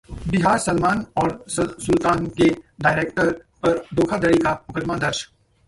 [0.29, 2.49] बिहार: सलमान और ‘सुल्तान’ के
[2.81, 3.31] डायरेक्टर
[3.63, 5.25] पर धोखाधड़ी का मुकदमा दर्ज